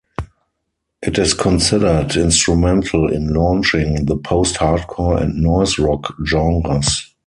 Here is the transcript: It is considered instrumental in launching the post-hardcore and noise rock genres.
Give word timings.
It 1.03 1.19
is 1.19 1.35
considered 1.35 2.15
instrumental 2.15 3.13
in 3.13 3.35
launching 3.35 4.05
the 4.05 4.17
post-hardcore 4.17 5.21
and 5.21 5.35
noise 5.35 5.77
rock 5.77 6.15
genres. 6.25 7.13